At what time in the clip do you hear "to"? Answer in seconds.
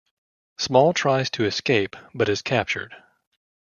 1.29-1.45